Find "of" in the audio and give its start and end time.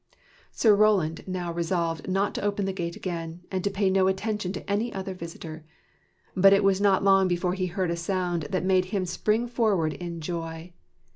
9.17-9.23